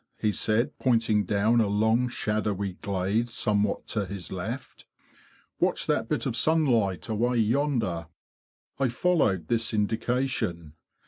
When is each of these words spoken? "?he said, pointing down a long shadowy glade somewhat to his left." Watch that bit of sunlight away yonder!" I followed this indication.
"?he 0.19 0.31
said, 0.31 0.75
pointing 0.79 1.25
down 1.25 1.61
a 1.61 1.67
long 1.67 2.09
shadowy 2.09 2.73
glade 2.73 3.29
somewhat 3.29 3.85
to 3.85 4.07
his 4.07 4.31
left." 4.31 4.87
Watch 5.59 5.85
that 5.85 6.09
bit 6.09 6.25
of 6.25 6.35
sunlight 6.35 7.07
away 7.07 7.37
yonder!" 7.37 8.07
I 8.79 8.87
followed 8.87 9.47
this 9.47 9.75
indication. 9.75 10.73